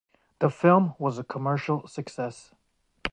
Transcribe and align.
The 0.39 0.49
film 0.49 0.95
was 0.97 1.19
a 1.19 1.23
commercial 1.23 1.87
success. 1.87 2.55